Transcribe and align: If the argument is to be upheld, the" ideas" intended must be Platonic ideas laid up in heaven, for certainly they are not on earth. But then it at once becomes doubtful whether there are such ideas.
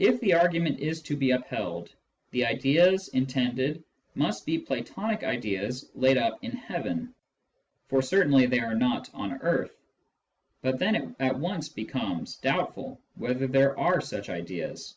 If 0.00 0.18
the 0.18 0.34
argument 0.34 0.80
is 0.80 1.00
to 1.02 1.16
be 1.16 1.30
upheld, 1.30 1.94
the" 2.32 2.44
ideas" 2.46 3.06
intended 3.22 3.84
must 4.16 4.44
be 4.44 4.58
Platonic 4.58 5.22
ideas 5.22 5.88
laid 5.94 6.18
up 6.18 6.42
in 6.42 6.50
heaven, 6.50 7.14
for 7.86 8.02
certainly 8.02 8.46
they 8.46 8.58
are 8.58 8.74
not 8.74 9.08
on 9.14 9.34
earth. 9.42 9.78
But 10.62 10.80
then 10.80 10.96
it 10.96 11.14
at 11.20 11.38
once 11.38 11.68
becomes 11.68 12.34
doubtful 12.38 13.00
whether 13.14 13.46
there 13.46 13.78
are 13.78 14.00
such 14.00 14.28
ideas. 14.30 14.96